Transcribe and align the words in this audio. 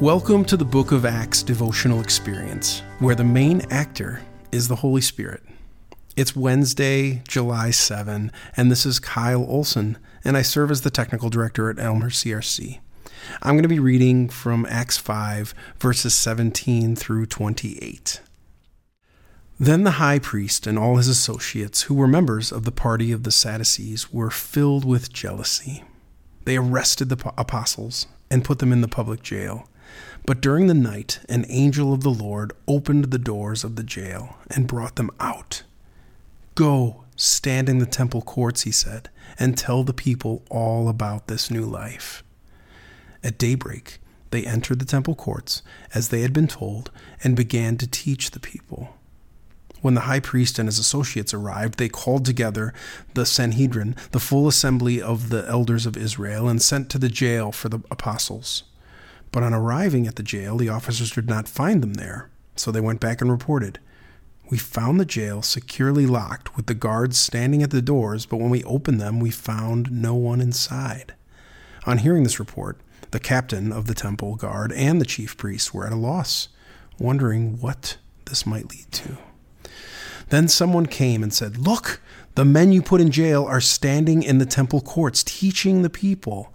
Welcome 0.00 0.44
to 0.44 0.58
the 0.58 0.64
Book 0.66 0.92
of 0.92 1.06
Acts 1.06 1.42
devotional 1.42 2.02
experience, 2.02 2.82
where 2.98 3.14
the 3.14 3.24
main 3.24 3.62
actor 3.70 4.20
is 4.52 4.68
the 4.68 4.76
Holy 4.76 5.00
Spirit. 5.00 5.42
It's 6.16 6.36
Wednesday, 6.36 7.22
July 7.26 7.70
7, 7.70 8.30
and 8.58 8.70
this 8.70 8.84
is 8.84 8.98
Kyle 8.98 9.42
Olson, 9.48 9.96
and 10.22 10.36
I 10.36 10.42
serve 10.42 10.70
as 10.70 10.82
the 10.82 10.90
technical 10.90 11.30
director 11.30 11.70
at 11.70 11.78
Elmhurst 11.78 12.22
CRC. 12.22 12.78
I'm 13.40 13.54
going 13.54 13.62
to 13.62 13.68
be 13.68 13.78
reading 13.78 14.28
from 14.28 14.66
Acts 14.68 14.98
5, 14.98 15.54
verses 15.80 16.12
17 16.12 16.94
through 16.94 17.24
28. 17.24 18.20
Then 19.58 19.84
the 19.84 19.92
high 19.92 20.18
priest 20.18 20.66
and 20.66 20.78
all 20.78 20.96
his 20.96 21.08
associates, 21.08 21.84
who 21.84 21.94
were 21.94 22.06
members 22.06 22.52
of 22.52 22.64
the 22.64 22.70
party 22.70 23.12
of 23.12 23.22
the 23.22 23.32
Sadducees, 23.32 24.12
were 24.12 24.28
filled 24.28 24.84
with 24.84 25.10
jealousy. 25.10 25.84
They 26.44 26.58
arrested 26.58 27.08
the 27.08 27.32
apostles 27.38 28.06
and 28.30 28.44
put 28.44 28.58
them 28.58 28.72
in 28.74 28.82
the 28.82 28.88
public 28.88 29.22
jail. 29.22 29.66
But 30.24 30.40
during 30.40 30.66
the 30.66 30.74
night, 30.74 31.20
an 31.28 31.46
angel 31.48 31.92
of 31.92 32.02
the 32.02 32.10
Lord 32.10 32.52
opened 32.66 33.06
the 33.06 33.18
doors 33.18 33.62
of 33.62 33.76
the 33.76 33.84
jail 33.84 34.36
and 34.50 34.66
brought 34.66 34.96
them 34.96 35.10
out. 35.20 35.62
Go, 36.54 37.04
stand 37.14 37.68
in 37.68 37.78
the 37.78 37.86
temple 37.86 38.22
courts, 38.22 38.62
he 38.62 38.72
said, 38.72 39.08
and 39.38 39.56
tell 39.56 39.84
the 39.84 39.92
people 39.92 40.42
all 40.50 40.88
about 40.88 41.28
this 41.28 41.50
new 41.50 41.64
life. 41.64 42.24
At 43.22 43.38
daybreak, 43.38 44.00
they 44.30 44.44
entered 44.44 44.78
the 44.78 44.84
temple 44.84 45.14
courts, 45.14 45.62
as 45.94 46.08
they 46.08 46.22
had 46.22 46.32
been 46.32 46.48
told, 46.48 46.90
and 47.22 47.36
began 47.36 47.76
to 47.76 47.86
teach 47.86 48.32
the 48.32 48.40
people. 48.40 48.96
When 49.82 49.94
the 49.94 50.02
high 50.02 50.20
priest 50.20 50.58
and 50.58 50.66
his 50.66 50.78
associates 50.78 51.32
arrived, 51.32 51.78
they 51.78 51.88
called 51.88 52.24
together 52.24 52.74
the 53.14 53.26
Sanhedrin, 53.26 53.94
the 54.10 54.20
full 54.20 54.48
assembly 54.48 55.00
of 55.00 55.28
the 55.28 55.46
elders 55.48 55.86
of 55.86 55.96
Israel, 55.96 56.48
and 56.48 56.60
sent 56.60 56.90
to 56.90 56.98
the 56.98 57.08
jail 57.08 57.52
for 57.52 57.68
the 57.68 57.80
apostles. 57.90 58.64
But 59.36 59.42
on 59.42 59.52
arriving 59.52 60.06
at 60.06 60.16
the 60.16 60.22
jail, 60.22 60.56
the 60.56 60.70
officers 60.70 61.10
did 61.10 61.28
not 61.28 61.46
find 61.46 61.82
them 61.82 61.92
there, 61.92 62.30
so 62.54 62.70
they 62.70 62.80
went 62.80 63.00
back 63.00 63.20
and 63.20 63.30
reported. 63.30 63.78
We 64.48 64.56
found 64.56 64.98
the 64.98 65.04
jail 65.04 65.42
securely 65.42 66.06
locked 66.06 66.56
with 66.56 66.68
the 66.68 66.74
guards 66.74 67.18
standing 67.18 67.62
at 67.62 67.68
the 67.68 67.82
doors, 67.82 68.24
but 68.24 68.38
when 68.38 68.48
we 68.48 68.64
opened 68.64 68.98
them, 68.98 69.20
we 69.20 69.30
found 69.30 69.92
no 69.92 70.14
one 70.14 70.40
inside. 70.40 71.12
On 71.84 71.98
hearing 71.98 72.22
this 72.22 72.38
report, 72.38 72.80
the 73.10 73.20
captain 73.20 73.72
of 73.72 73.84
the 73.84 73.94
temple 73.94 74.36
guard 74.36 74.72
and 74.72 75.02
the 75.02 75.04
chief 75.04 75.36
priests 75.36 75.74
were 75.74 75.86
at 75.86 75.92
a 75.92 75.96
loss, 75.96 76.48
wondering 76.98 77.60
what 77.60 77.98
this 78.24 78.46
might 78.46 78.70
lead 78.70 78.90
to. 78.92 79.18
Then 80.30 80.48
someone 80.48 80.86
came 80.86 81.22
and 81.22 81.34
said, 81.34 81.58
Look, 81.58 82.00
the 82.36 82.46
men 82.46 82.72
you 82.72 82.80
put 82.80 83.02
in 83.02 83.10
jail 83.10 83.44
are 83.44 83.60
standing 83.60 84.22
in 84.22 84.38
the 84.38 84.46
temple 84.46 84.80
courts, 84.80 85.22
teaching 85.22 85.82
the 85.82 85.90
people. 85.90 86.54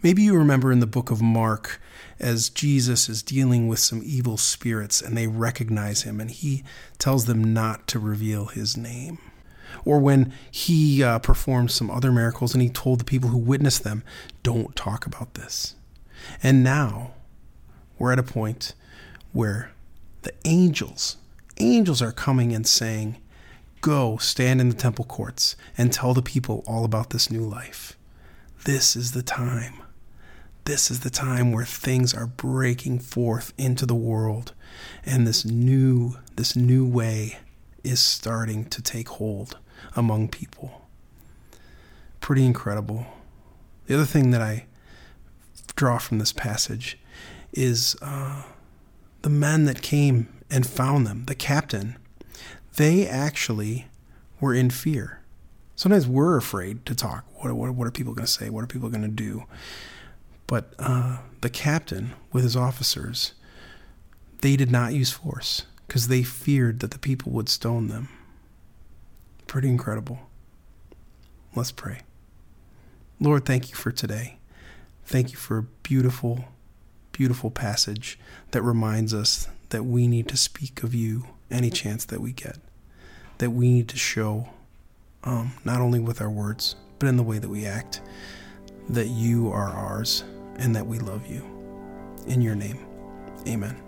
Maybe 0.00 0.22
you 0.22 0.36
remember 0.36 0.70
in 0.70 0.78
the 0.78 0.86
book 0.86 1.10
of 1.10 1.20
Mark 1.20 1.80
as 2.20 2.50
Jesus 2.50 3.08
is 3.08 3.20
dealing 3.20 3.66
with 3.66 3.80
some 3.80 4.00
evil 4.04 4.36
spirits 4.36 5.02
and 5.02 5.16
they 5.16 5.26
recognize 5.26 6.02
him 6.02 6.20
and 6.20 6.30
he 6.30 6.62
tells 6.98 7.24
them 7.24 7.52
not 7.52 7.88
to 7.88 7.98
reveal 7.98 8.46
his 8.46 8.76
name. 8.76 9.18
Or 9.84 9.98
when 9.98 10.32
he 10.52 11.02
uh, 11.02 11.18
performed 11.18 11.72
some 11.72 11.90
other 11.90 12.12
miracles 12.12 12.54
and 12.54 12.62
he 12.62 12.68
told 12.68 13.00
the 13.00 13.04
people 13.04 13.30
who 13.30 13.38
witnessed 13.38 13.82
them, 13.82 14.04
don't 14.44 14.76
talk 14.76 15.04
about 15.04 15.34
this. 15.34 15.74
And 16.44 16.62
now 16.62 17.14
we're 17.98 18.12
at 18.12 18.20
a 18.20 18.24
point 18.24 18.74
where 19.32 19.72
the 20.22 20.32
angels, 20.44 21.16
angels 21.56 22.00
are 22.00 22.12
coming 22.12 22.54
and 22.54 22.66
saying, 22.66 23.16
Go 23.80 24.16
stand 24.18 24.60
in 24.60 24.68
the 24.68 24.76
temple 24.76 25.04
courts 25.04 25.56
and 25.76 25.92
tell 25.92 26.14
the 26.14 26.22
people 26.22 26.62
all 26.68 26.84
about 26.84 27.10
this 27.10 27.32
new 27.32 27.42
life. 27.42 27.96
This 28.64 28.94
is 28.94 29.12
the 29.12 29.22
time 29.22 29.82
this 30.68 30.90
is 30.90 31.00
the 31.00 31.08
time 31.08 31.50
where 31.50 31.64
things 31.64 32.12
are 32.12 32.26
breaking 32.26 32.98
forth 32.98 33.54
into 33.56 33.86
the 33.86 33.94
world 33.94 34.52
and 35.06 35.26
this 35.26 35.42
new 35.42 36.18
this 36.36 36.54
new 36.54 36.86
way 36.86 37.38
is 37.82 38.00
starting 38.00 38.66
to 38.66 38.82
take 38.82 39.08
hold 39.08 39.56
among 39.96 40.28
people. 40.28 40.86
Pretty 42.20 42.44
incredible. 42.44 43.06
The 43.86 43.94
other 43.94 44.04
thing 44.04 44.30
that 44.32 44.42
i 44.42 44.66
draw 45.74 45.96
from 45.96 46.18
this 46.18 46.34
passage 46.34 46.98
is 47.54 47.96
uh, 48.02 48.42
the 49.22 49.30
men 49.30 49.64
that 49.64 49.80
came 49.80 50.28
and 50.50 50.66
found 50.66 51.06
them 51.06 51.24
the 51.24 51.34
captain 51.34 51.96
they 52.76 53.08
actually 53.08 53.86
were 54.38 54.52
in 54.52 54.68
fear. 54.68 55.22
Sometimes 55.76 56.06
we're 56.06 56.36
afraid 56.36 56.84
to 56.84 56.94
talk. 56.94 57.24
What, 57.36 57.54
what, 57.54 57.70
what 57.70 57.86
are 57.86 57.90
people 57.90 58.12
going 58.12 58.26
to 58.26 58.30
say? 58.30 58.50
What 58.50 58.62
are 58.64 58.66
people 58.66 58.90
going 58.90 59.00
to 59.00 59.08
do 59.08 59.44
but 60.48 60.72
uh, 60.78 61.18
the 61.42 61.50
captain, 61.50 62.14
with 62.32 62.42
his 62.42 62.56
officers, 62.56 63.34
they 64.40 64.56
did 64.56 64.72
not 64.72 64.94
use 64.94 65.12
force 65.12 65.66
because 65.86 66.08
they 66.08 66.22
feared 66.22 66.80
that 66.80 66.90
the 66.90 66.98
people 66.98 67.30
would 67.32 67.48
stone 67.48 67.88
them. 67.88 68.08
Pretty 69.46 69.68
incredible. 69.68 70.18
Let's 71.54 71.70
pray. 71.70 72.00
Lord, 73.20 73.44
thank 73.44 73.68
you 73.68 73.76
for 73.76 73.92
today. 73.92 74.38
Thank 75.04 75.32
you 75.32 75.36
for 75.36 75.58
a 75.58 75.62
beautiful, 75.82 76.46
beautiful 77.12 77.50
passage 77.50 78.18
that 78.52 78.62
reminds 78.62 79.12
us 79.12 79.48
that 79.68 79.84
we 79.84 80.08
need 80.08 80.28
to 80.28 80.36
speak 80.36 80.82
of 80.82 80.94
you 80.94 81.26
any 81.50 81.68
chance 81.68 82.06
that 82.06 82.22
we 82.22 82.32
get, 82.32 82.56
that 83.36 83.50
we 83.50 83.70
need 83.70 83.88
to 83.88 83.98
show, 83.98 84.48
um, 85.24 85.52
not 85.64 85.80
only 85.82 86.00
with 86.00 86.22
our 86.22 86.30
words, 86.30 86.74
but 86.98 87.06
in 87.06 87.18
the 87.18 87.22
way 87.22 87.38
that 87.38 87.50
we 87.50 87.66
act, 87.66 88.00
that 88.88 89.08
you 89.08 89.50
are 89.50 89.68
ours 89.68 90.24
and 90.58 90.74
that 90.76 90.86
we 90.86 90.98
love 90.98 91.26
you. 91.26 91.42
In 92.26 92.42
your 92.42 92.54
name, 92.54 92.84
amen. 93.46 93.87